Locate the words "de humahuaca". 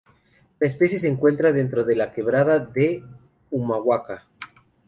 2.57-4.25